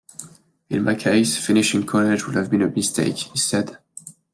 [0.71, 3.77] "In my case, finishing college would have been a mistake," he said.